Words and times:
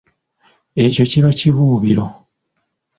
Ekyo 0.85 1.03
kiba 1.11 1.31
kibubiro. 1.37 2.05